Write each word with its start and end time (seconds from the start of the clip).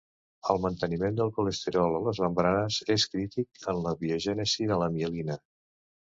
El 0.51 0.59
manteniment 0.61 1.19
del 1.19 1.29
colesterol 1.35 1.97
a 1.97 2.01
les 2.05 2.21
membranes 2.23 2.79
és 2.95 3.07
crític 3.13 3.69
en 3.75 3.83
la 3.85 3.95
biogènesi 4.01 4.69
de 4.75 4.81
la 4.87 4.91
mielina. 4.99 5.39